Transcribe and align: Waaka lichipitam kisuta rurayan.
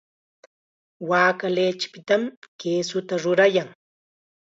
Waaka 1.11 1.45
lichipitam 1.55 2.21
kisuta 2.59 3.15
rurayan. 3.23 3.67